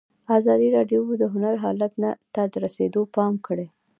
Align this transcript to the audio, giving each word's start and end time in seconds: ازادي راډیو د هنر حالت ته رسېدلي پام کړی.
ازادي 0.37 0.67
راډیو 0.77 1.01
د 1.21 1.23
هنر 1.33 1.55
حالت 1.63 1.91
ته 2.33 2.41
رسېدلي 2.65 3.03
پام 3.15 3.33
کړی. 3.47 3.67